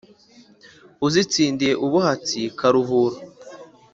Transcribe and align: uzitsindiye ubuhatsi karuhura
uzitsindiye 1.05 1.73
ubuhatsi 1.85 2.39
karuhura 2.59 3.17